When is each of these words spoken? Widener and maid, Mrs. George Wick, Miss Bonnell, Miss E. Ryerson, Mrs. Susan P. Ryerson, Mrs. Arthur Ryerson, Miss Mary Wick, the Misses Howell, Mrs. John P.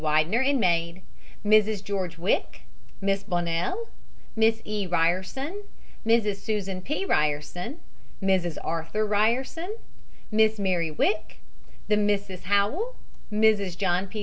Widener 0.03 0.41
and 0.41 0.59
maid, 0.59 1.03
Mrs. 1.45 1.83
George 1.83 2.17
Wick, 2.17 2.61
Miss 3.01 3.21
Bonnell, 3.21 3.87
Miss 4.35 4.59
E. 4.65 4.87
Ryerson, 4.87 5.61
Mrs. 6.07 6.37
Susan 6.37 6.81
P. 6.81 7.05
Ryerson, 7.05 7.79
Mrs. 8.19 8.57
Arthur 8.63 9.05
Ryerson, 9.05 9.77
Miss 10.31 10.57
Mary 10.57 10.89
Wick, 10.89 11.37
the 11.87 11.97
Misses 11.97 12.45
Howell, 12.45 12.95
Mrs. 13.31 13.77
John 13.77 14.07
P. 14.07 14.19